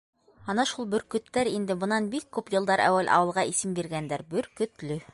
[0.53, 5.03] Ана шул бөркөттәр инде бынан бик күп йылдар әүәл ауылға исем биргәндәр: Бөркөтлө.